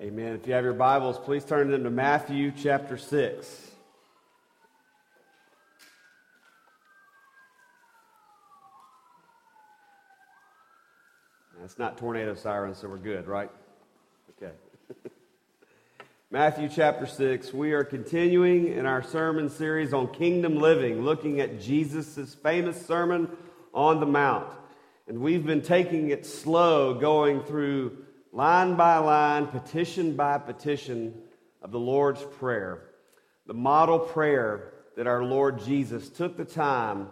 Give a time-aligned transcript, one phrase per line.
[0.00, 0.34] Amen.
[0.34, 3.70] If you have your Bibles, please turn them to Matthew chapter 6.
[11.62, 13.48] It's not tornado sirens, so we're good, right?
[14.36, 14.52] Okay.
[16.32, 17.54] Matthew chapter 6.
[17.54, 23.30] We are continuing in our sermon series on kingdom living, looking at Jesus' famous sermon
[23.72, 24.52] on the Mount.
[25.06, 28.03] And we've been taking it slow, going through
[28.34, 31.14] line by line, petition by petition
[31.62, 32.82] of the Lord's Prayer,
[33.46, 37.08] the model prayer that our Lord Jesus took the time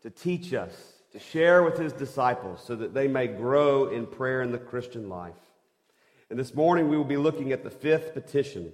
[0.00, 0.72] to teach us,
[1.12, 5.10] to share with his disciples, so that they may grow in prayer in the Christian
[5.10, 5.34] life.
[6.30, 8.72] And this morning we will be looking at the fifth petition.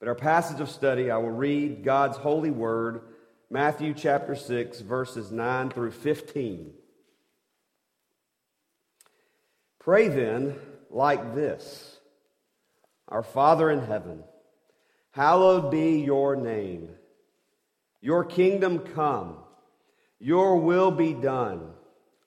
[0.00, 3.02] But our passage of study, I will read God's holy word,
[3.48, 6.72] Matthew chapter 6, verses 9 through 15.
[9.84, 10.54] Pray then
[10.90, 11.98] like this
[13.08, 14.24] Our Father in heaven,
[15.10, 16.88] hallowed be your name.
[18.00, 19.36] Your kingdom come,
[20.18, 21.70] your will be done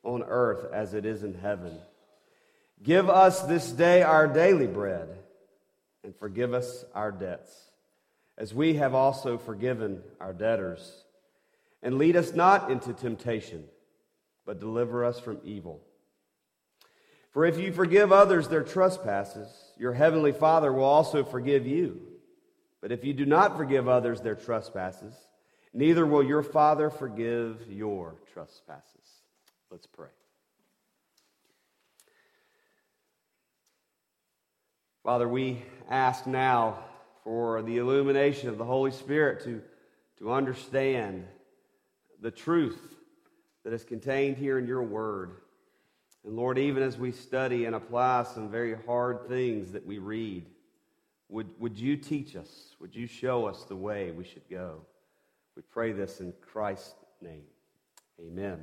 [0.04, 1.76] on earth as it is in heaven.
[2.84, 5.09] Give us this day our daily bread,
[6.03, 7.52] and forgive us our debts,
[8.38, 11.03] as we have also forgiven our debtors.
[11.81, 13.64] And lead us not into temptation,
[14.46, 15.81] but deliver us from evil.
[17.31, 22.02] For if you forgive others their trespasses, your heavenly Father will also forgive you.
[22.81, 25.14] But if you do not forgive others their trespasses,
[25.73, 29.22] neither will your Father forgive your trespasses.
[29.69, 30.08] Let's pray.
[35.03, 36.80] Father, we ask now
[37.23, 39.62] for the illumination of the Holy Spirit to,
[40.19, 41.25] to understand
[42.22, 42.80] the truth
[43.64, 45.38] that is contained here in your word.
[46.28, 50.45] And Lord, even as we study and apply some very hard things that we read,
[51.30, 52.75] would, would you teach us?
[52.81, 54.81] Would you show us the way we should go?
[55.56, 57.44] We pray this in Christ's name.
[58.19, 58.59] Amen.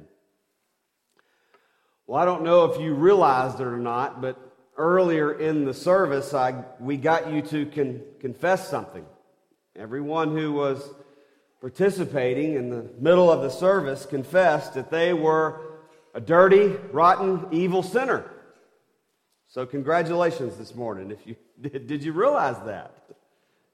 [2.06, 4.36] Well, I don't know if you realized it or not, but
[4.76, 9.06] earlier in the service, I, we got you to con, confess something.
[9.74, 10.86] Everyone who was
[11.62, 15.73] participating in the middle of the service confessed that they were
[16.14, 18.24] a dirty, rotten, evil sinner.
[19.48, 21.10] So, congratulations this morning.
[21.10, 22.94] If you did, did you realize that?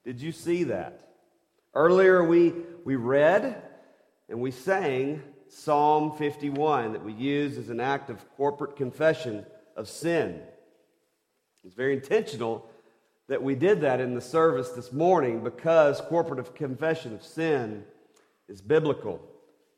[0.03, 1.07] Did you see that?
[1.73, 2.53] Earlier, we,
[2.83, 3.61] we read
[4.27, 9.45] and we sang Psalm 51 that we use as an act of corporate confession
[9.77, 10.41] of sin.
[11.63, 12.67] It's very intentional
[13.29, 17.83] that we did that in the service this morning because corporate confession of sin
[18.49, 19.21] is biblical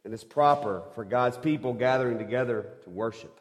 [0.03, 3.39] and is proper for God's people gathering together to worship.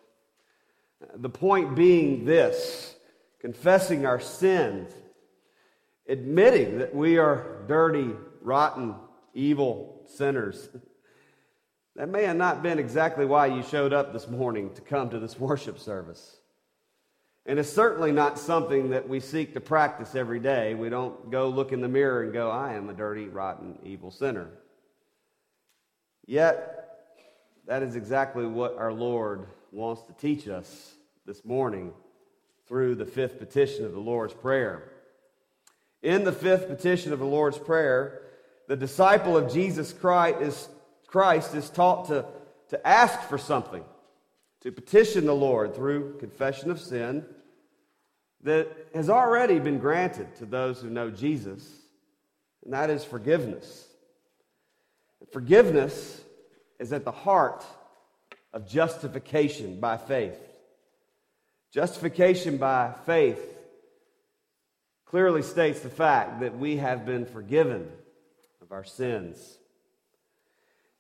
[1.15, 2.95] The point being this
[3.41, 4.93] confessing our sins,
[6.09, 8.95] admitting that we are dirty, rotten,
[9.35, 10.69] evil sinners.
[11.97, 15.19] That may have not been exactly why you showed up this morning to come to
[15.19, 16.37] this worship service.
[17.45, 20.75] And it's certainly not something that we seek to practice every day.
[20.75, 24.13] We don't go look in the mirror and go, I am a dirty, rotten, evil
[24.13, 24.51] sinner.
[26.27, 26.83] Yet,
[27.67, 30.95] that is exactly what our Lord wants to teach us
[31.27, 31.93] this morning
[32.67, 34.93] through the fifth petition of the Lord's Prayer.
[36.03, 38.23] In the fifth petition of the Lord's Prayer,
[38.69, 40.69] the disciple of Jesus Christ is,
[41.07, 42.25] Christ is taught to,
[42.71, 43.85] to ask for something,
[44.63, 47.25] to petition the Lord through confession of sin
[48.43, 51.69] that has already been granted to those who know Jesus,
[52.65, 53.87] and that is forgiveness.
[55.31, 56.21] Forgiveness
[56.79, 57.65] is at the heart
[58.53, 60.39] of justification by faith.
[61.73, 63.41] Justification by faith
[65.07, 67.89] clearly states the fact that we have been forgiven
[68.61, 69.59] of our sins.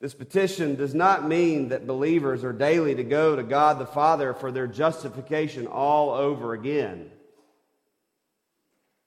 [0.00, 4.34] This petition does not mean that believers are daily to go to God the Father
[4.34, 7.10] for their justification all over again.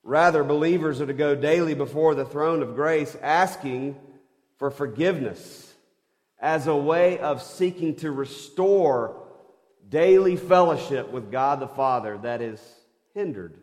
[0.03, 3.95] Rather, believers are to go daily before the throne of grace asking
[4.57, 5.73] for forgiveness
[6.39, 9.23] as a way of seeking to restore
[9.89, 12.61] daily fellowship with God the Father that is
[13.13, 13.61] hindered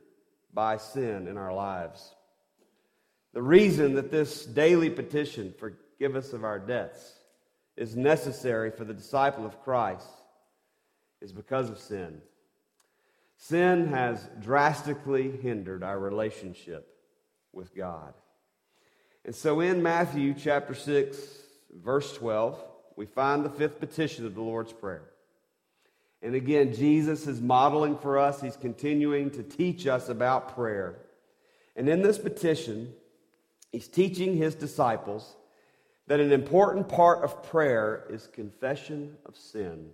[0.52, 2.14] by sin in our lives.
[3.32, 7.14] The reason that this daily petition, forgive us of our debts,
[7.76, 10.08] is necessary for the disciple of Christ
[11.20, 12.20] is because of sin.
[13.36, 16.86] Sin has drastically hindered our relationship
[17.52, 18.12] with God.
[19.24, 21.16] And so in Matthew chapter 6,
[21.82, 22.62] verse 12,
[22.96, 25.04] we find the fifth petition of the Lord's Prayer.
[26.22, 30.96] And again, Jesus is modeling for us, he's continuing to teach us about prayer.
[31.74, 32.92] And in this petition,
[33.70, 35.36] he's teaching his disciples
[36.06, 39.90] that an important part of prayer is confession of sin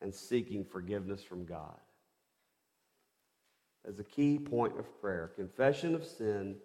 [0.00, 1.76] and seeking forgiveness from God.
[3.86, 6.56] As a key point of prayer confession of sin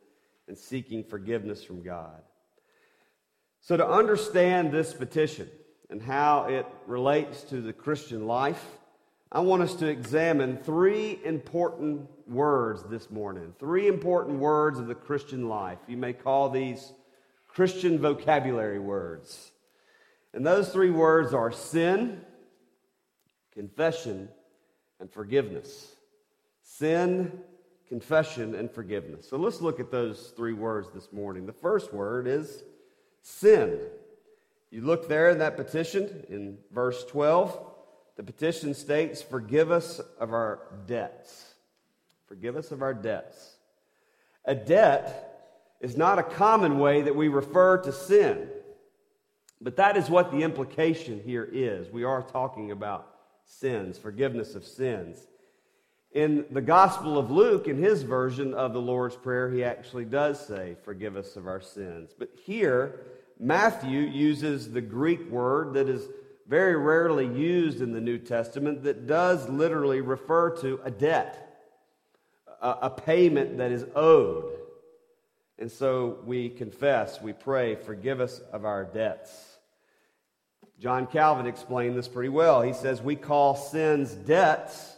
[0.47, 2.21] and seeking forgiveness from God.
[3.61, 5.49] So, to understand this petition
[5.89, 8.63] and how it relates to the Christian life,
[9.31, 13.53] I want us to examine three important words this morning.
[13.59, 15.79] Three important words of the Christian life.
[15.87, 16.93] You may call these
[17.47, 19.51] Christian vocabulary words.
[20.33, 22.21] And those three words are sin,
[23.53, 24.29] confession,
[24.99, 25.95] and forgiveness.
[26.61, 27.39] Sin,
[27.87, 29.29] confession, and forgiveness.
[29.29, 31.45] So let's look at those three words this morning.
[31.45, 32.63] The first word is
[33.21, 33.79] sin.
[34.71, 37.57] You look there in that petition in verse 12.
[38.17, 41.53] The petition states, Forgive us of our debts.
[42.27, 43.55] Forgive us of our debts.
[44.45, 45.31] A debt
[45.79, 48.49] is not a common way that we refer to sin,
[49.61, 51.89] but that is what the implication here is.
[51.89, 53.07] We are talking about
[53.45, 55.27] sins, forgiveness of sins.
[56.15, 60.39] In the Gospel of Luke, in his version of the Lord's Prayer, he actually does
[60.39, 62.15] say, Forgive us of our sins.
[62.17, 63.01] But here,
[63.37, 66.07] Matthew uses the Greek word that is
[66.47, 71.67] very rarely used in the New Testament that does literally refer to a debt,
[72.61, 74.53] a, payment that is owed.
[75.59, 79.57] And so we confess, we pray, forgive us of our debts.
[80.79, 82.61] John Calvin explained this pretty well.
[82.61, 84.94] He says, We call sins debts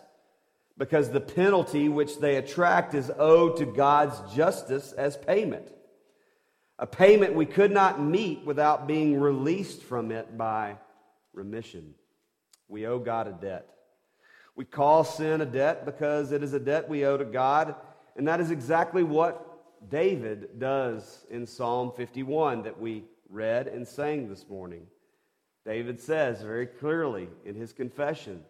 [0.77, 5.71] because the penalty which they attract is owed to God's justice as payment.
[6.79, 10.77] A payment we could not meet without being released from it by
[11.33, 11.95] remission.
[12.67, 13.67] We owe God a debt.
[14.55, 17.75] We call sin a debt because it is a debt we owe to God,
[18.15, 19.43] and that is exactly what
[19.89, 24.87] David does in Psalm 51 that we read and sang this morning.
[25.65, 28.43] David says very clearly in his confession,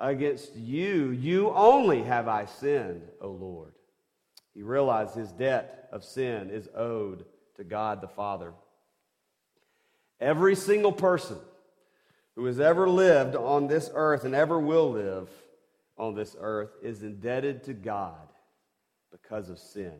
[0.00, 3.74] Against you, you only have I sinned, O Lord.
[4.54, 7.26] He realized his debt of sin is owed
[7.56, 8.54] to God the Father.
[10.18, 11.36] Every single person
[12.34, 15.28] who has ever lived on this earth and ever will live
[15.98, 18.28] on this earth is indebted to God
[19.12, 19.92] because of sin.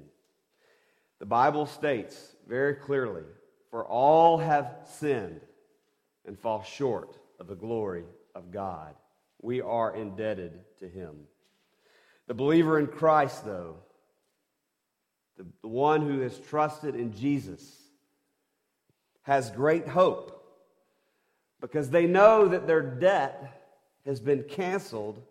[1.19, 3.25] The Bible states very clearly,
[3.70, 5.43] For all have sinned
[6.26, 8.05] and fall short of the glory
[8.35, 8.94] of God.
[9.42, 11.16] We are indebted to him.
[12.26, 13.76] The believer in Christ, though,
[15.37, 17.76] the, the one who has trusted in Jesus,
[19.22, 20.37] has great hope
[21.60, 23.62] because they know that their debt
[24.06, 25.22] has been canceled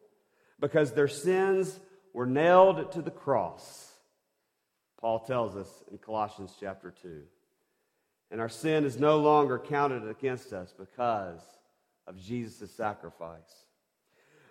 [0.60, 1.80] because their sins
[2.14, 3.92] were nailed to the cross.
[5.00, 7.22] Paul tells us in Colossians chapter 2.
[8.32, 11.42] And our sin is no longer counted against us because
[12.06, 13.66] of Jesus' sacrifice.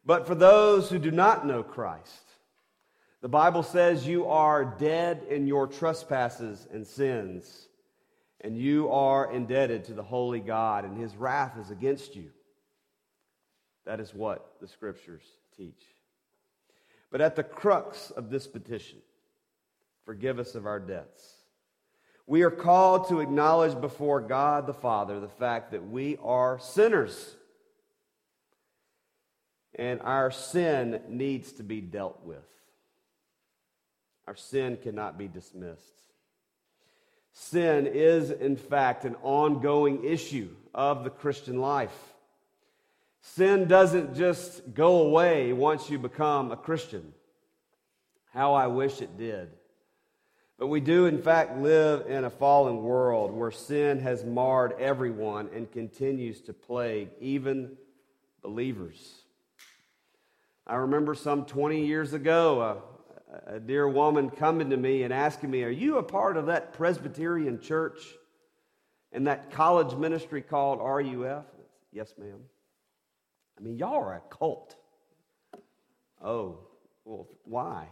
[0.08, 2.32] But for those who do not know Christ,
[3.20, 7.69] the Bible says you are dead in your trespasses and sins,
[8.40, 12.31] and you are indebted to the holy God, and his wrath is against you.
[13.84, 15.25] That is what the scriptures
[15.55, 15.84] teach.
[17.11, 19.00] But at the crux of this petition,
[20.06, 21.35] forgive us of our debts
[22.28, 27.37] we are called to acknowledge before God the Father the fact that we are sinners.
[29.78, 32.44] And our sin needs to be dealt with.
[34.26, 35.82] Our sin cannot be dismissed.
[37.32, 41.97] Sin is, in fact, an ongoing issue of the Christian life.
[43.20, 47.12] Sin doesn't just go away once you become a Christian.
[48.35, 49.49] How I wish it did.
[50.58, 55.49] But we do, in fact, live in a fallen world where sin has marred everyone
[55.54, 57.76] and continues to plague even
[58.42, 59.23] believers.
[60.68, 62.82] I remember some 20 years ago,
[63.46, 66.46] a, a dear woman coming to me and asking me, Are you a part of
[66.46, 67.98] that Presbyterian church
[69.10, 71.44] and that college ministry called RUF?
[71.90, 72.40] Yes, ma'am.
[73.58, 74.76] I mean, y'all are a cult.
[76.22, 76.58] Oh,
[77.04, 77.88] well, why?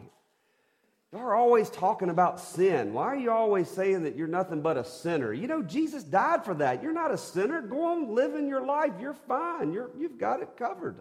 [1.13, 2.93] Y'all are always talking about sin.
[2.93, 5.33] Why are you always saying that you're nothing but a sinner?
[5.33, 6.83] You know, Jesus died for that.
[6.83, 7.63] You're not a sinner.
[7.63, 8.93] Go on living your life.
[9.01, 9.73] You're fine.
[9.73, 10.97] You're, you've got it covered.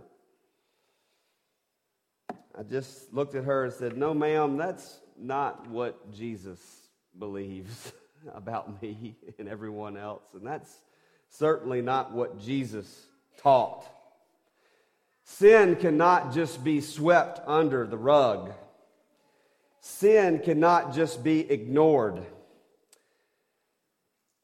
[2.58, 6.60] I just looked at her and said, No, ma'am, that's not what Jesus
[7.18, 7.92] believes
[8.34, 10.24] about me and everyone else.
[10.34, 10.74] And that's
[11.30, 13.08] certainly not what Jesus
[13.38, 13.86] taught.
[15.26, 18.54] Sin cannot just be swept under the rug.
[19.82, 22.24] Sin cannot just be ignored.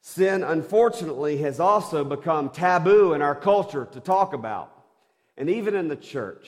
[0.01, 4.71] Sin, unfortunately, has also become taboo in our culture to talk about,
[5.37, 6.47] and even in the church,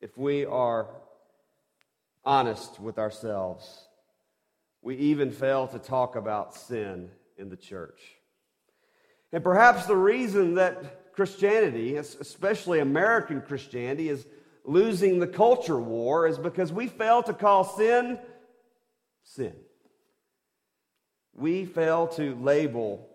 [0.00, 0.88] if we are
[2.24, 3.86] honest with ourselves.
[4.82, 8.00] We even fail to talk about sin in the church.
[9.32, 14.26] And perhaps the reason that Christianity, especially American Christianity, is
[14.64, 18.18] losing the culture war is because we fail to call sin
[19.24, 19.54] sin.
[21.34, 23.08] We fail to label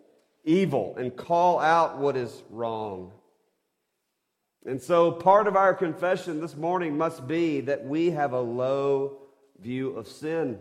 [0.43, 3.11] evil and call out what is wrong.
[4.65, 9.17] And so, part of our confession this morning must be that we have a low
[9.60, 10.58] view of sin.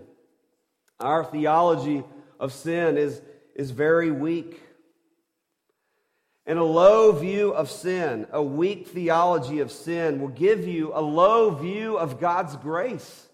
[0.99, 2.03] Our theology
[2.41, 3.23] of sin is,
[3.55, 4.61] is very weak.
[6.47, 11.01] And a low view of sin, a weak theology of sin, will give you a
[11.01, 13.29] low view of God's grace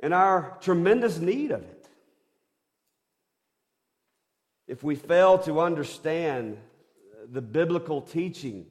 [0.00, 1.88] and our tremendous need of it.
[4.68, 6.58] If we fail to understand
[7.26, 8.66] the biblical teaching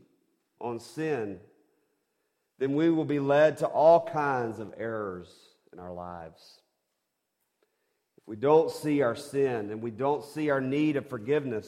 [0.64, 1.40] on sin,
[2.58, 5.30] then we will be led to all kinds of errors
[5.74, 6.62] in our lives.
[8.18, 11.68] If we don't see our sin and we don't see our need of forgiveness,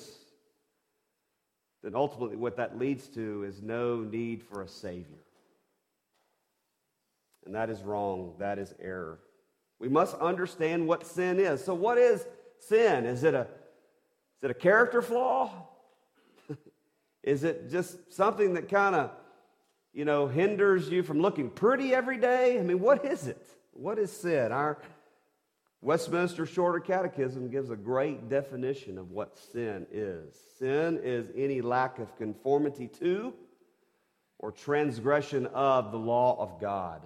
[1.84, 5.20] then ultimately what that leads to is no need for a Savior.
[7.46, 8.34] And that is wrong.
[8.40, 9.20] That is error.
[9.80, 11.64] We must understand what sin is.
[11.64, 12.25] So, what is
[12.60, 13.06] sin?
[13.06, 15.52] Is it a, is it a character flaw?
[17.25, 19.12] Is it just something that kind of,
[19.94, 22.60] you know, hinders you from looking pretty every day?
[22.60, 23.50] I mean, what is it?
[23.74, 24.51] What is sin?
[24.51, 24.77] Our
[25.82, 30.36] Westminster Shorter Catechism gives a great definition of what sin is.
[30.60, 33.34] Sin is any lack of conformity to
[34.38, 37.01] or transgression of the law of God.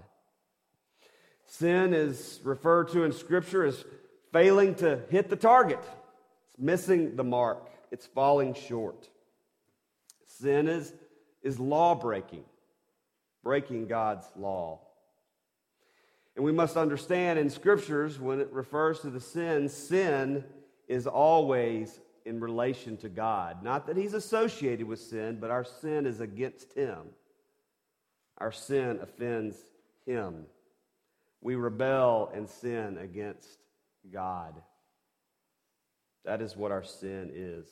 [1.46, 3.86] Sin is referred to in Scripture as
[4.34, 5.80] failing to hit the target,
[6.46, 9.08] it's missing the mark, it's falling short.
[10.42, 10.94] Sin is,
[11.42, 12.44] is law breaking,
[13.44, 14.80] breaking God's law.
[16.36, 20.46] And we must understand in scriptures, when it refers to the sin, sin
[20.88, 23.64] is always in relation to God.
[23.64, 27.00] Not that he's associated with sin, but our sin is against him.
[28.38, 29.58] Our sin offends
[30.06, 30.46] him.
[31.42, 33.60] We rebel and sin against
[34.12, 34.54] God.
[36.24, 37.68] That is what our sin is.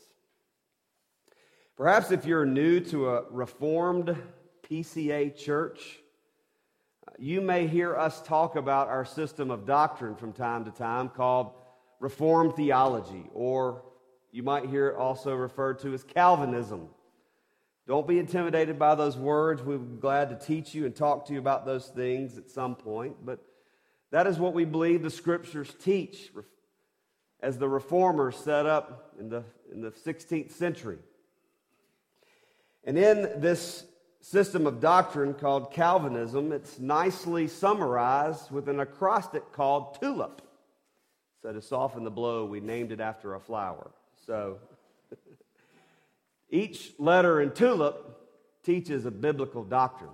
[1.77, 4.17] Perhaps if you're new to a Reformed
[4.67, 5.99] PCA church,
[7.19, 11.51] you may hear us talk about our system of doctrine from time to time called
[11.99, 13.83] Reformed theology, or
[14.31, 16.87] you might hear it also referred to as Calvinism.
[17.87, 19.61] Don't be intimidated by those words.
[19.61, 22.73] We'll be glad to teach you and talk to you about those things at some
[22.73, 23.23] point.
[23.23, 23.39] But
[24.09, 26.31] that is what we believe the scriptures teach
[27.39, 30.97] as the reformers set up in the, in the 16th century.
[32.83, 33.85] And in this
[34.27, 36.51] system of doctrine called Calvinism.
[36.51, 40.41] It's nicely summarized with an acrostic called TULIP.
[41.41, 43.91] So, to soften the blow, we named it after a flower.
[44.25, 44.57] So,
[46.49, 47.95] each letter in TULIP
[48.63, 50.11] teaches a biblical doctrine.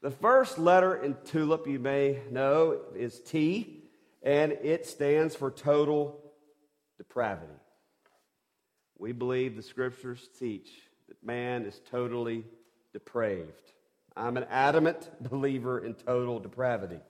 [0.00, 3.82] The first letter in TULIP, you may know, is T,
[4.22, 6.20] and it stands for total
[6.98, 7.52] depravity.
[8.96, 10.70] We believe the scriptures teach
[11.08, 12.44] that man is totally
[12.92, 13.72] depraved.
[14.16, 17.00] I'm an adamant believer in total depravity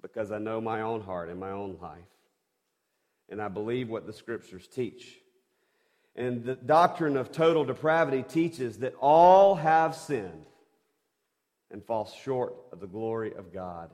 [0.00, 1.98] because I know my own heart and my own life.
[3.28, 5.18] And I believe what the scriptures teach.
[6.16, 10.46] And the doctrine of total depravity teaches that all have sinned
[11.70, 13.90] and fall short of the glory of God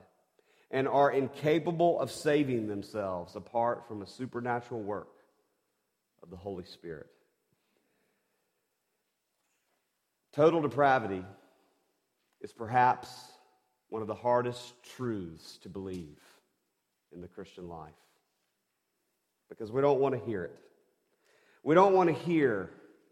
[0.71, 5.09] and are incapable of saving themselves apart from a supernatural work
[6.23, 7.07] of the Holy Spirit.
[10.35, 11.23] Total depravity
[12.41, 13.07] is perhaps
[13.87, 16.19] one of the hardest truths to believe
[17.13, 17.93] in the Christian life
[19.47, 20.59] because we don't want to hear it.
[21.63, 22.69] We don't want to hear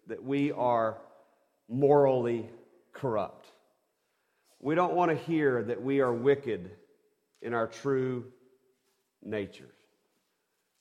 [0.07, 0.97] that we are
[1.69, 2.49] morally
[2.91, 3.47] corrupt.
[4.59, 6.71] We don't want to hear that we are wicked
[7.41, 8.25] in our true
[9.23, 9.69] nature.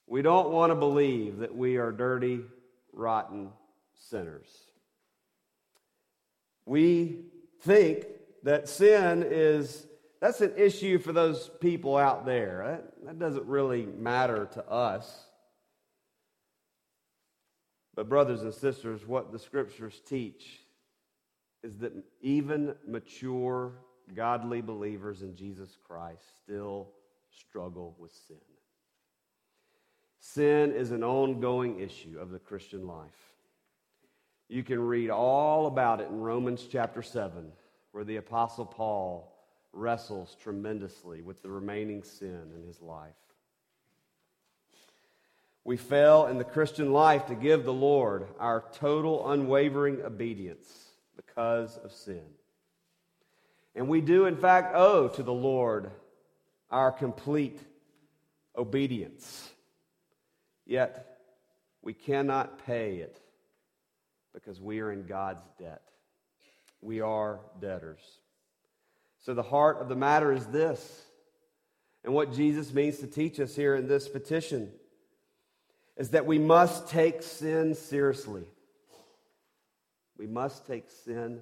[0.09, 2.41] We don't want to believe that we are dirty,
[2.93, 3.51] rotten
[3.95, 4.72] sinners.
[6.67, 7.25] We
[7.61, 8.07] think
[8.43, 9.87] that sin is
[10.23, 12.63] that's an issue for those people out there.
[12.65, 15.27] That, that doesn't really matter to us.
[17.97, 20.61] But, brothers and sisters, what the scriptures teach
[21.65, 23.73] is that even mature,
[24.15, 26.91] godly believers in Jesus Christ still
[27.31, 28.37] struggle with sin.
[30.21, 33.32] Sin is an ongoing issue of the Christian life.
[34.49, 37.53] You can read all about it in Romans chapter 7,
[37.93, 39.33] where the Apostle Paul
[39.73, 43.15] wrestles tremendously with the remaining sin in his life.
[45.65, 50.69] We fail in the Christian life to give the Lord our total, unwavering obedience
[51.17, 52.25] because of sin.
[53.75, 55.91] And we do, in fact, owe to the Lord
[56.71, 57.61] our complete
[58.57, 59.51] obedience.
[60.67, 61.21] Yet,
[61.81, 63.22] we cannot pay it
[64.33, 65.83] because we are in God's debt.
[66.81, 68.01] We are debtors.
[69.21, 71.03] So, the heart of the matter is this,
[72.05, 74.73] and what Jesus means to teach us here in this petition
[75.97, 78.45] is that we must take sin seriously.
[80.19, 81.41] We must take sin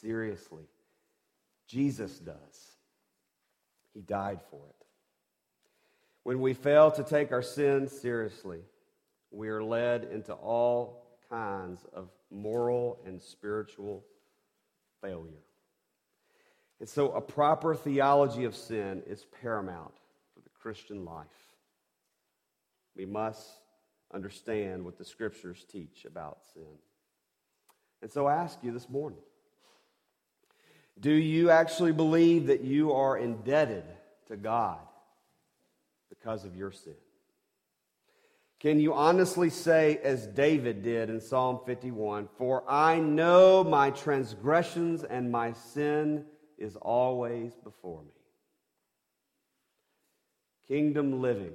[0.00, 0.64] seriously.
[1.66, 2.76] Jesus does.
[3.94, 4.86] He died for it.
[6.22, 8.60] When we fail to take our sin seriously,
[9.30, 14.04] we are led into all kinds of moral and spiritual
[15.00, 15.42] failure.
[16.80, 19.94] And so, a proper theology of sin is paramount
[20.34, 21.26] for the Christian life.
[22.94, 23.46] We must
[24.12, 26.78] understand what the scriptures teach about sin.
[28.02, 29.22] And so, I ask you this morning
[30.98, 33.84] do you actually believe that you are indebted
[34.28, 34.80] to God
[36.08, 36.94] because of your sin?
[38.66, 45.04] Can you honestly say, as David did in Psalm 51, For I know my transgressions
[45.04, 46.24] and my sin
[46.58, 48.10] is always before me?
[50.66, 51.52] Kingdom living,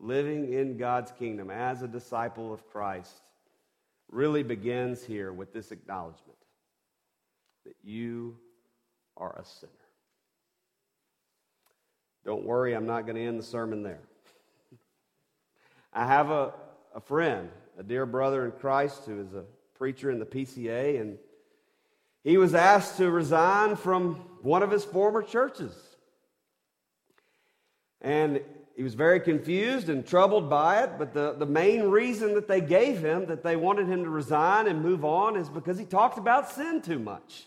[0.00, 3.22] living in God's kingdom as a disciple of Christ,
[4.10, 6.38] really begins here with this acknowledgement
[7.66, 8.36] that you
[9.16, 9.70] are a sinner.
[12.24, 14.09] Don't worry, I'm not going to end the sermon there.
[15.92, 16.52] I have a,
[16.94, 17.48] a friend,
[17.78, 21.18] a dear brother in Christ, who is a preacher in the PCA, and
[22.22, 25.74] he was asked to resign from one of his former churches.
[28.00, 28.40] And
[28.76, 32.60] he was very confused and troubled by it, but the, the main reason that they
[32.60, 36.18] gave him that they wanted him to resign and move on is because he talked
[36.18, 37.44] about sin too much.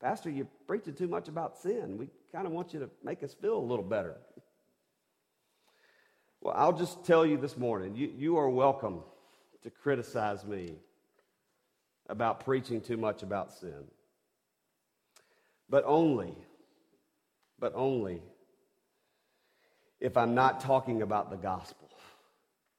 [0.00, 1.98] Pastor, you're preaching too much about sin.
[1.98, 4.16] We kind of want you to make us feel a little better.
[6.44, 9.00] Well, I'll just tell you this morning you, you are welcome
[9.62, 10.74] to criticize me
[12.06, 13.84] about preaching too much about sin.
[15.70, 16.34] But only,
[17.58, 18.20] but only
[20.00, 21.88] if I'm not talking about the gospel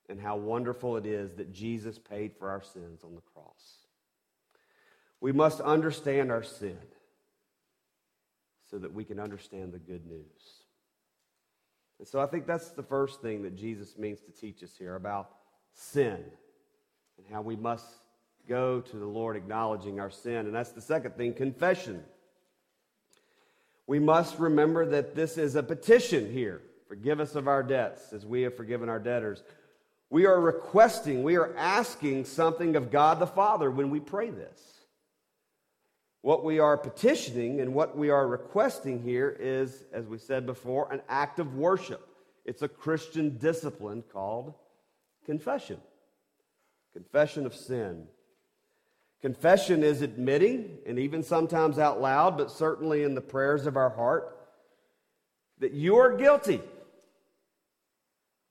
[0.09, 3.87] and how wonderful it is that Jesus paid for our sins on the cross.
[5.19, 6.77] We must understand our sin
[8.69, 10.64] so that we can understand the good news.
[11.99, 14.95] And so I think that's the first thing that Jesus means to teach us here
[14.95, 15.29] about
[15.73, 16.23] sin
[17.17, 17.85] and how we must
[18.47, 20.45] go to the Lord acknowledging our sin.
[20.45, 22.03] And that's the second thing confession.
[23.87, 26.61] We must remember that this is a petition here.
[26.87, 29.43] Forgive us of our debts as we have forgiven our debtors.
[30.09, 34.74] We are requesting, we are asking something of God the Father when we pray this.
[36.25, 40.91] What we are petitioning and what we are requesting here is, as we said before,
[40.91, 42.01] an act of worship.
[42.45, 44.55] It's a Christian discipline called
[45.23, 45.79] confession.
[46.93, 48.07] Confession of sin.
[49.21, 53.91] Confession is admitting, and even sometimes out loud, but certainly in the prayers of our
[53.91, 54.35] heart,
[55.59, 56.59] that you are guilty,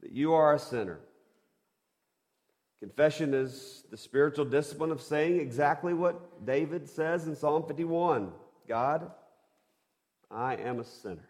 [0.01, 1.01] that you are a sinner.
[2.81, 8.33] Confession is the spiritual discipline of saying exactly what David says in Psalm 51
[8.69, 9.11] God,
[10.31, 11.29] I am a sinner.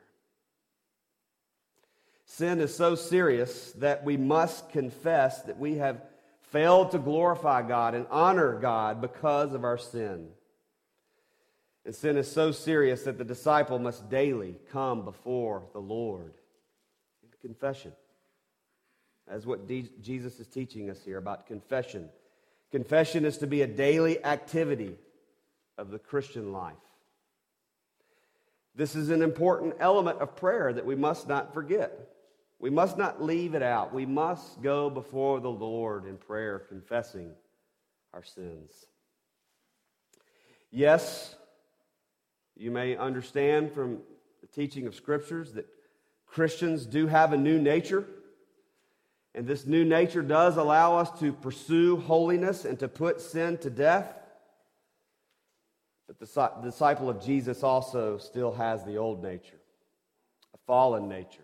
[2.27, 6.03] Sin is so serious that we must confess that we have
[6.51, 10.29] failed to glorify God and honor God because of our sin.
[11.85, 16.33] And sin is so serious that the disciple must daily come before the Lord
[17.23, 17.93] in confession.
[19.29, 19.69] That's what
[20.03, 22.09] Jesus is teaching us here about confession.
[22.71, 24.97] Confession is to be a daily activity
[25.79, 26.75] of the Christian life.
[28.75, 32.11] This is an important element of prayer that we must not forget.
[32.59, 33.95] We must not leave it out.
[33.95, 37.31] We must go before the Lord in prayer, confessing
[38.13, 38.87] our sins.
[40.71, 41.37] Yes,
[42.57, 43.99] you may understand from
[44.41, 45.67] the teaching of scriptures that
[46.27, 48.07] Christians do have a new nature
[49.35, 53.71] And this new nature does allow us to pursue holiness and to put sin to
[53.71, 54.15] death.
[56.07, 59.59] But the disciple of Jesus also still has the old nature,
[60.55, 61.41] a fallen nature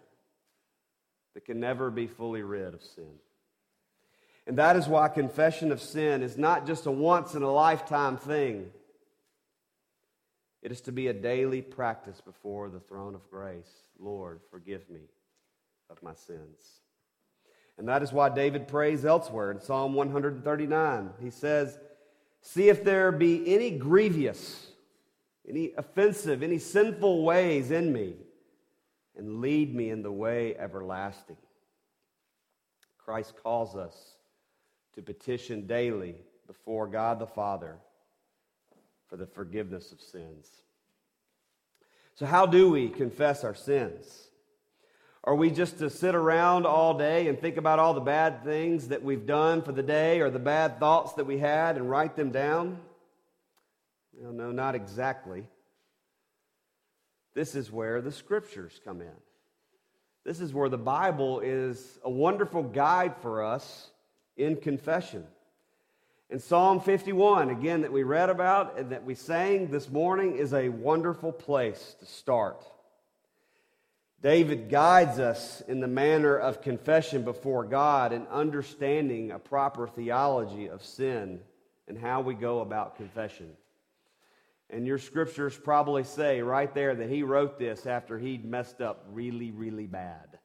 [1.34, 3.18] that can never be fully rid of sin.
[4.46, 8.16] And that is why confession of sin is not just a once in a lifetime
[8.16, 8.70] thing.
[10.62, 13.70] It is to be a daily practice before the throne of grace.
[13.98, 15.00] Lord, forgive me
[15.88, 16.80] of my sins.
[17.80, 21.14] And that is why David prays elsewhere in Psalm 139.
[21.18, 21.78] He says,
[22.42, 24.66] See if there be any grievous,
[25.48, 28.16] any offensive, any sinful ways in me,
[29.16, 31.38] and lead me in the way everlasting.
[32.98, 33.96] Christ calls us
[34.94, 36.16] to petition daily
[36.46, 37.78] before God the Father
[39.08, 40.50] for the forgiveness of sins.
[42.14, 44.29] So, how do we confess our sins?
[45.22, 48.88] Are we just to sit around all day and think about all the bad things
[48.88, 52.16] that we've done for the day or the bad thoughts that we had and write
[52.16, 52.78] them down?
[54.18, 55.44] No, no, not exactly.
[57.34, 59.12] This is where the scriptures come in.
[60.24, 63.90] This is where the Bible is a wonderful guide for us
[64.38, 65.26] in confession.
[66.30, 70.54] And Psalm 51, again, that we read about and that we sang this morning, is
[70.54, 72.64] a wonderful place to start.
[74.22, 80.68] David guides us in the manner of confession before God and understanding a proper theology
[80.68, 81.40] of sin
[81.88, 83.50] and how we go about confession.
[84.68, 89.06] And your scriptures probably say right there that he wrote this after he'd messed up
[89.10, 90.38] really, really bad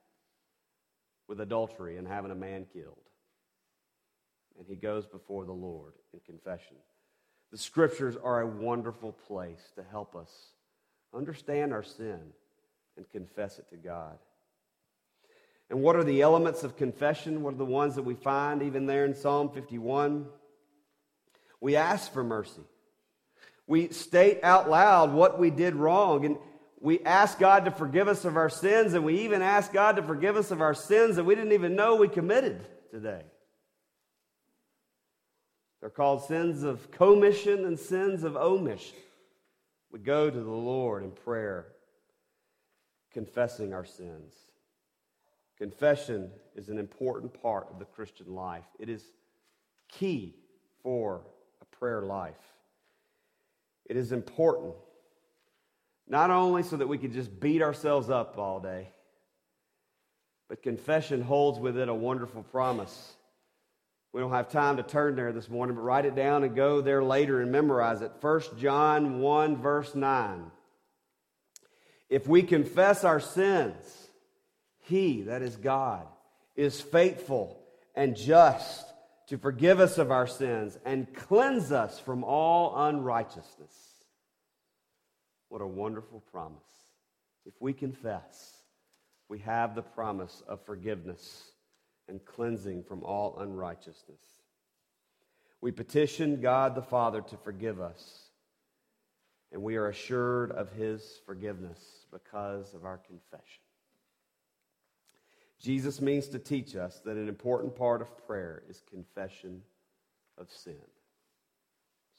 [1.27, 2.97] with adultery and having a man killed.
[4.57, 6.77] And he goes before the Lord in confession.
[7.51, 10.31] The scriptures are a wonderful place to help us
[11.13, 12.19] understand our sin
[12.97, 14.17] and confess it to God.
[15.69, 17.41] And what are the elements of confession?
[17.41, 20.27] What are the ones that we find even there in Psalm 51?
[21.59, 22.61] We ask for mercy.
[23.67, 26.25] We state out loud what we did wrong.
[26.25, 26.37] And
[26.79, 28.93] we ask God to forgive us of our sins.
[28.93, 31.75] And we even ask God to forgive us of our sins that we didn't even
[31.75, 33.23] know we committed today.
[35.81, 38.97] They're called sins of commission and sins of omission.
[39.91, 41.67] We go to the Lord in prayer
[43.15, 44.33] confessing our sins.
[45.57, 49.03] Confession is an important part of the Christian life, it is
[49.87, 50.35] key
[50.83, 51.21] for
[51.61, 52.35] a prayer life.
[53.85, 54.73] It is important,
[56.09, 58.89] not only so that we can just beat ourselves up all day,
[60.49, 63.13] but confession holds with it a wonderful promise.
[64.11, 66.81] We don't have time to turn there this morning, but write it down and go
[66.81, 68.11] there later and memorize it.
[68.19, 70.51] 1 John 1, verse 9.
[72.09, 74.09] If we confess our sins,
[74.79, 76.07] He, that is God,
[76.55, 77.59] is faithful
[77.95, 78.85] and just
[79.27, 83.73] to forgive us of our sins and cleanse us from all unrighteousness.
[85.49, 86.59] What a wonderful promise.
[87.45, 88.53] If we confess,
[89.27, 91.51] we have the promise of forgiveness
[92.07, 94.21] and cleansing from all unrighteousness.
[95.61, 98.25] We petition God the Father to forgive us
[99.51, 101.79] and we are assured of his forgiveness
[102.15, 103.61] because of our confession.
[105.59, 109.61] Jesus means to teach us that an important part of prayer is confession
[110.37, 110.75] of sin.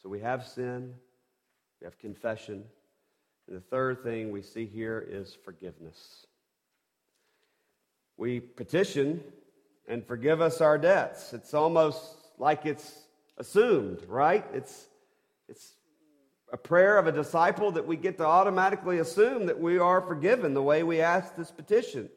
[0.03, 0.95] So we have sin,
[1.81, 2.65] we have confession,
[3.49, 6.27] and the third thing we see here is forgiveness.
[8.19, 9.23] We petition
[9.89, 11.33] and forgive us our debts.
[11.33, 12.03] It's almost
[12.39, 12.99] like it's
[13.39, 14.45] assumed, right?
[14.53, 14.89] It's,
[15.49, 15.76] it's
[16.53, 20.55] a prayer of a disciple that we get to automatically assume that we are forgiven
[20.55, 22.09] the way we ask this petition.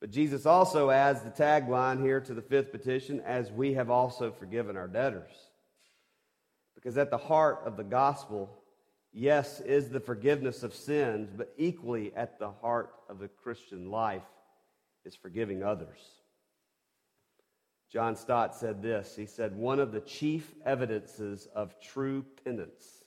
[0.00, 4.30] But Jesus also adds the tagline here to the fifth petition as we have also
[4.30, 5.32] forgiven our debtors.
[6.74, 8.62] Because at the heart of the gospel,
[9.12, 14.22] yes, is the forgiveness of sins, but equally at the heart of the Christian life
[15.04, 15.98] is forgiving others.
[17.90, 23.04] John Stott said this He said, One of the chief evidences of true penance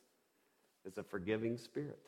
[0.86, 2.00] is a forgiving spirit.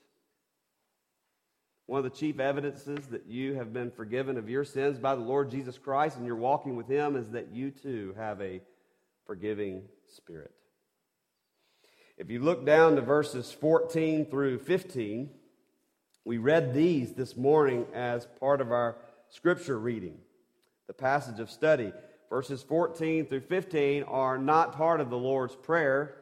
[1.85, 5.21] One of the chief evidences that you have been forgiven of your sins by the
[5.21, 8.61] Lord Jesus Christ and you're walking with Him is that you too have a
[9.25, 10.51] forgiving spirit.
[12.17, 15.29] If you look down to verses 14 through 15,
[16.25, 18.95] we read these this morning as part of our
[19.29, 20.17] scripture reading,
[20.87, 21.91] the passage of study.
[22.33, 26.15] Verses 14 through 15 are not part of the Lord's Prayer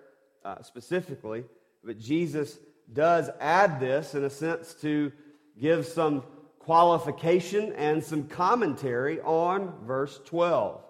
[0.44, 1.46] uh, specifically,
[1.86, 2.60] but Jesus
[2.92, 5.14] does add this in a sense to
[5.58, 6.24] give some
[6.60, 10.84] qualification and some commentary on verse 12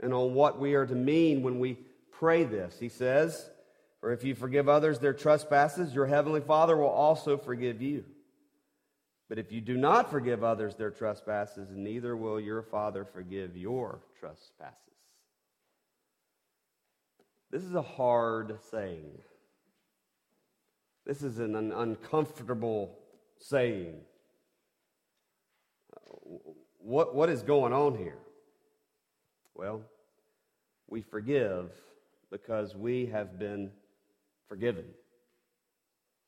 [0.00, 1.78] and on what we are to mean when we
[2.12, 2.76] pray this.
[2.78, 3.48] He says,
[4.02, 8.04] For if you forgive others their trespasses, your heavenly Father will also forgive you.
[9.30, 14.00] But if you do not forgive others their trespasses, neither will your Father forgive your
[14.18, 14.74] trespasses.
[17.52, 19.18] This is a hard saying.
[21.06, 22.98] This is an uncomfortable
[23.38, 24.00] saying.
[26.78, 28.18] What, what is going on here?
[29.54, 29.82] Well,
[30.88, 31.70] we forgive
[32.32, 33.70] because we have been
[34.48, 34.86] forgiven.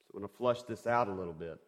[0.06, 1.58] So I'm going to flush this out a little bit.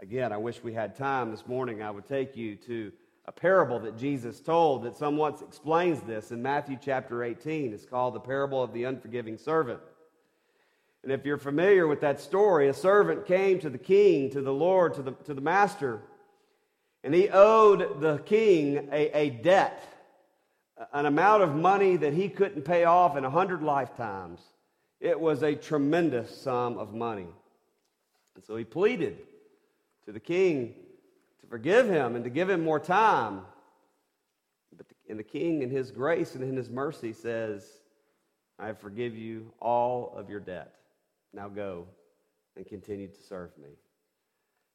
[0.00, 1.82] Again, I wish we had time this morning.
[1.82, 2.92] I would take you to
[3.24, 7.72] a parable that Jesus told that somewhat explains this in Matthew chapter 18.
[7.72, 9.80] It's called the parable of the unforgiving servant.
[11.04, 14.52] And if you're familiar with that story, a servant came to the king, to the
[14.52, 16.00] Lord, to the, to the master,
[17.04, 19.82] and he owed the king a, a debt,
[20.92, 24.40] an amount of money that he couldn't pay off in a hundred lifetimes.
[25.00, 27.26] It was a tremendous sum of money.
[28.36, 29.18] And so he pleaded
[30.04, 30.74] to the king
[31.40, 33.42] to forgive him and to give him more time.
[34.76, 37.64] But the, and the king, in his grace and in his mercy, says,
[38.58, 40.74] I forgive you all of your debt.
[41.32, 41.86] Now go
[42.56, 43.70] and continue to serve me.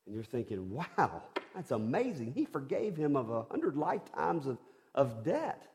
[0.06, 1.24] And you're thinking, wow,
[1.56, 2.34] that's amazing.
[2.34, 4.58] He forgave him of a hundred lifetimes of,
[4.96, 5.68] of debt.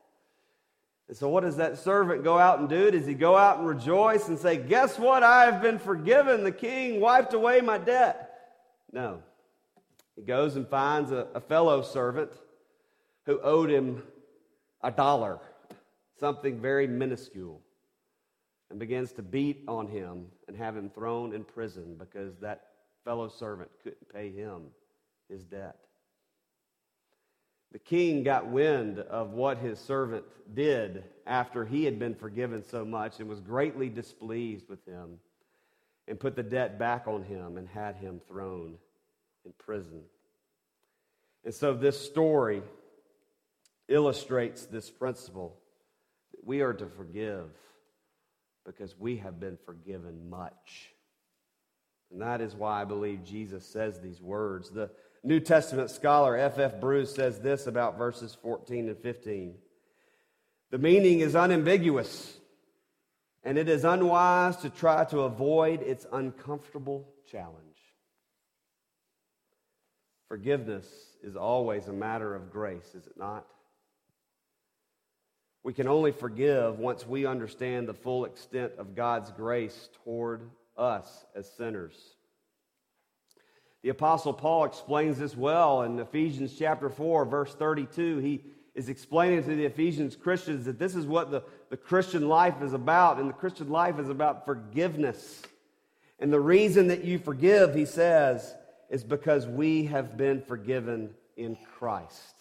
[1.07, 2.89] And so, what does that servant go out and do?
[2.89, 5.21] Does he go out and rejoice and say, Guess what?
[5.21, 6.43] I have been forgiven.
[6.43, 8.29] The king wiped away my debt.
[8.91, 9.21] No.
[10.15, 12.31] He goes and finds a, a fellow servant
[13.25, 14.03] who owed him
[14.81, 15.39] a dollar,
[16.19, 17.61] something very minuscule
[18.69, 22.69] and begins to beat on him and have him thrown in prison because that
[23.05, 24.63] fellow servant couldn't pay him
[25.29, 25.77] his debt.
[27.71, 32.85] The king got wind of what his servant did after he had been forgiven so
[32.85, 35.19] much and was greatly displeased with him
[36.07, 38.77] and put the debt back on him and had him thrown
[39.45, 40.01] in prison.
[41.43, 42.61] And so this story
[43.87, 45.57] illustrates this principle
[46.31, 47.49] that we are to forgive
[48.65, 50.93] because we have been forgiven much.
[52.11, 54.69] And that is why I believe Jesus says these words.
[54.69, 54.89] The
[55.23, 56.73] New Testament scholar F.F.
[56.75, 56.81] F.
[56.81, 59.55] Bruce says this about verses 14 and 15.
[60.71, 62.37] The meaning is unambiguous,
[63.43, 67.72] and it is unwise to try to avoid its uncomfortable challenge.
[70.27, 70.87] Forgiveness
[71.21, 73.45] is always a matter of grace, is it not?
[75.63, 81.25] We can only forgive once we understand the full extent of God's grace toward us
[81.35, 81.95] as sinners.
[83.81, 88.17] The Apostle Paul explains this well in Ephesians chapter 4, verse 32.
[88.17, 88.43] He
[88.75, 92.73] is explaining to the Ephesians Christians that this is what the, the Christian life is
[92.73, 95.41] about, and the Christian life is about forgiveness.
[96.19, 98.53] And the reason that you forgive, he says,
[98.93, 102.35] is because we have been forgiven in Christ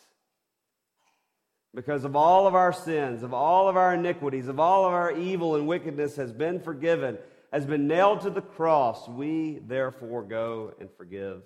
[1.74, 5.12] because of all of our sins, of all of our iniquities, of all of our
[5.12, 7.16] evil and wickedness has been forgiven,
[7.52, 11.42] has been nailed to the cross, we therefore go and forgive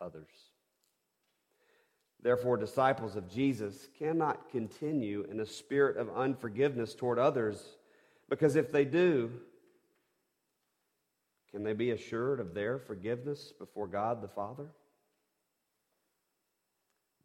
[0.00, 0.26] others.
[2.20, 7.62] Therefore, disciples of Jesus cannot continue in a spirit of unforgiveness toward others,
[8.28, 9.30] because if they do,
[11.50, 14.66] can they be assured of their forgiveness before God the Father?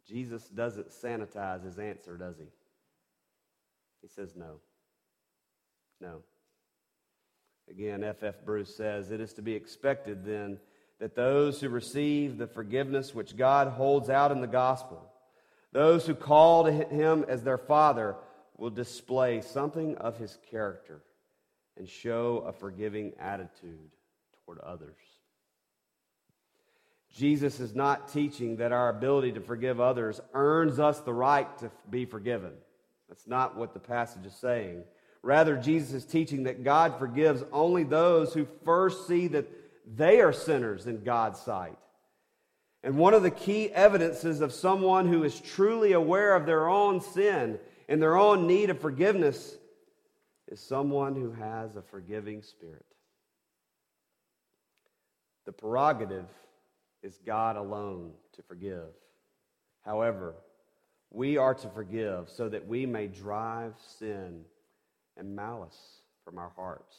[0.07, 2.47] Jesus doesn't sanitize his answer, does he?
[4.01, 4.59] He says no.
[6.01, 6.21] No.
[7.69, 8.35] Again, F.F.
[8.35, 8.45] F.
[8.45, 10.59] Bruce says, It is to be expected then
[10.99, 15.01] that those who receive the forgiveness which God holds out in the gospel,
[15.71, 18.15] those who call to him as their Father,
[18.57, 21.01] will display something of his character
[21.77, 23.89] and show a forgiving attitude
[24.45, 24.95] toward others.
[27.13, 31.69] Jesus is not teaching that our ability to forgive others earns us the right to
[31.89, 32.51] be forgiven.
[33.07, 34.83] That's not what the passage is saying.
[35.21, 39.47] Rather, Jesus is teaching that God forgives only those who first see that
[39.95, 41.77] they are sinners in God's sight.
[42.83, 46.99] And one of the key evidences of someone who is truly aware of their own
[46.99, 49.55] sin and their own need of forgiveness
[50.49, 52.85] is someone who has a forgiving spirit.
[55.45, 56.27] The prerogative
[57.01, 58.89] is God alone to forgive.
[59.81, 60.35] However,
[61.11, 64.41] we are to forgive so that we may drive sin
[65.17, 65.77] and malice
[66.23, 66.95] from our hearts.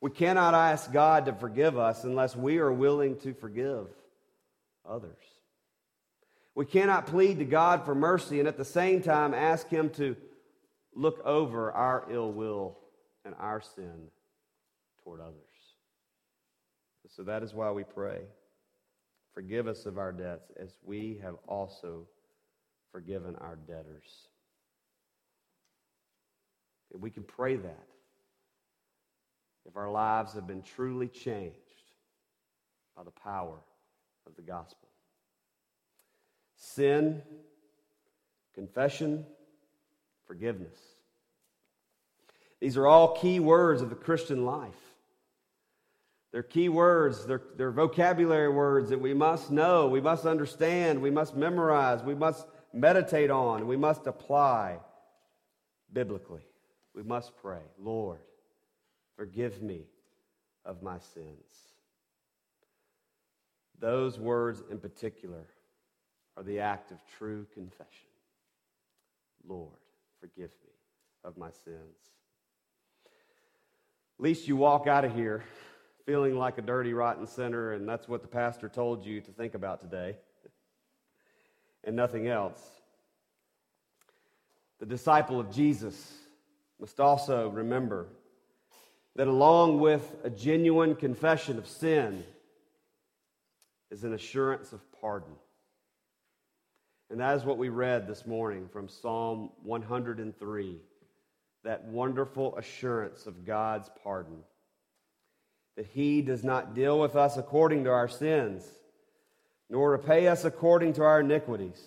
[0.00, 3.86] We cannot ask God to forgive us unless we are willing to forgive
[4.88, 5.16] others.
[6.54, 10.16] We cannot plead to God for mercy and at the same time ask Him to
[10.94, 12.78] look over our ill will
[13.24, 14.08] and our sin
[15.04, 15.51] toward others.
[17.14, 18.20] So that is why we pray.
[19.34, 22.06] Forgive us of our debts as we have also
[22.90, 24.28] forgiven our debtors.
[26.92, 27.86] And we can pray that
[29.66, 31.56] if our lives have been truly changed
[32.96, 33.58] by the power
[34.26, 34.88] of the gospel.
[36.56, 37.22] Sin,
[38.54, 39.24] confession,
[40.26, 40.78] forgiveness.
[42.60, 44.91] These are all key words of the Christian life.
[46.32, 51.10] They're key words, they're, they're vocabulary words that we must know, we must understand, we
[51.10, 54.78] must memorize, we must meditate on, we must apply
[55.92, 56.40] biblically.
[56.94, 58.20] We must pray, Lord,
[59.16, 59.82] forgive me
[60.64, 61.74] of my sins.
[63.78, 65.46] Those words in particular
[66.36, 67.86] are the act of true confession.
[69.46, 69.78] Lord,
[70.20, 70.72] forgive me
[71.24, 71.96] of my sins.
[74.18, 75.44] At Least you walk out of here
[76.04, 79.54] feeling like a dirty, rotten sinner, and that's what the pastor told you to think
[79.54, 80.16] about today,
[81.84, 82.60] and nothing else.
[84.80, 86.12] The disciple of Jesus
[86.80, 88.08] must also remember
[89.14, 92.24] that along with a genuine confession of sin
[93.90, 95.34] is an assurance of pardon.
[97.10, 100.80] And that is what we read this morning from Psalm 103
[101.64, 104.38] that wonderful assurance of God's pardon
[105.76, 108.64] that he does not deal with us according to our sins,
[109.70, 111.80] nor repay us according to our iniquities.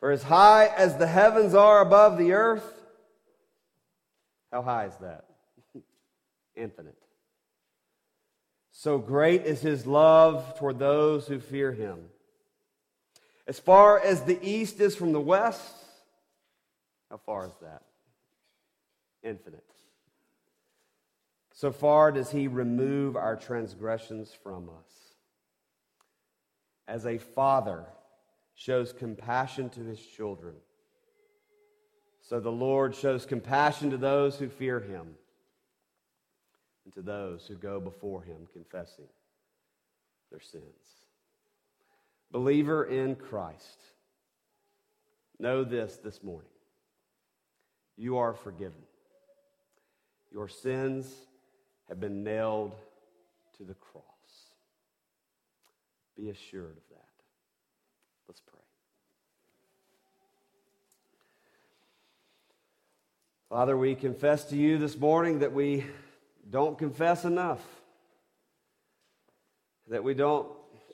[0.00, 2.64] For as high as the heavens are above the earth,
[4.52, 5.24] how high is that?
[6.56, 6.98] Infinite.
[8.70, 12.00] So great is his love toward those who fear him.
[13.46, 15.74] As far as the east is from the west,
[17.10, 17.82] how far is that?
[19.22, 19.64] Infinite.
[21.54, 25.14] So far does he remove our transgressions from us.
[26.88, 27.84] As a father
[28.56, 30.56] shows compassion to his children,
[32.20, 35.14] so the Lord shows compassion to those who fear him
[36.84, 39.08] and to those who go before him confessing
[40.30, 40.64] their sins.
[42.32, 43.78] Believer in Christ,
[45.38, 46.50] know this this morning.
[47.96, 48.82] You are forgiven.
[50.32, 51.14] Your sins
[51.88, 52.74] have been nailed
[53.58, 54.04] to the cross.
[56.16, 57.08] Be assured of that.
[58.28, 58.60] Let's pray.
[63.48, 65.84] Father, we confess to you this morning that we
[66.50, 67.62] don't confess enough,
[69.88, 70.48] that we don't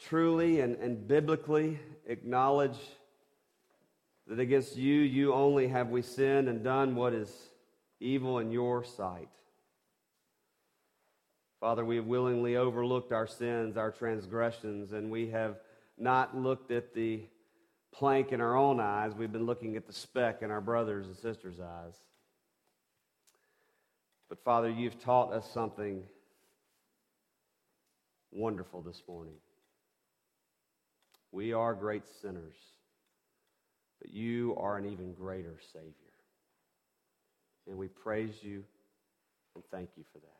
[0.08, 2.78] truly and, and biblically acknowledge
[4.26, 7.32] that against you, you only have we sinned and done what is
[7.98, 9.28] evil in your sight.
[11.60, 15.56] Father, we have willingly overlooked our sins, our transgressions, and we have
[15.98, 17.22] not looked at the
[17.92, 19.12] plank in our own eyes.
[19.14, 21.94] We've been looking at the speck in our brothers and sisters' eyes.
[24.30, 26.02] But Father, you've taught us something
[28.30, 29.34] wonderful this morning.
[31.32, 32.56] We are great sinners,
[34.00, 35.92] but you are an even greater Savior.
[37.68, 38.64] And we praise you
[39.54, 40.39] and thank you for that.